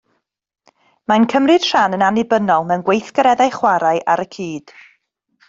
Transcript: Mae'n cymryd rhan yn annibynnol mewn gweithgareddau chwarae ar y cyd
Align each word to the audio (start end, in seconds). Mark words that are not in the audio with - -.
Mae'n 1.11 1.27
cymryd 1.33 1.67
rhan 1.73 1.97
yn 1.97 2.05
annibynnol 2.07 2.65
mewn 2.71 2.87
gweithgareddau 2.89 3.53
chwarae 3.59 4.01
ar 4.15 4.27
y 4.27 4.27
cyd 4.39 4.77